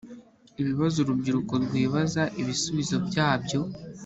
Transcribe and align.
Ibibazo 0.61 0.95
urubyiruko 0.99 1.53
rwibaza 1.65 2.23
ibisubizo 2.41 2.95
byabyo 3.07 3.59